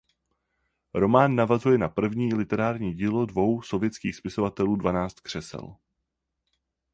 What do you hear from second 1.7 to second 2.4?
na první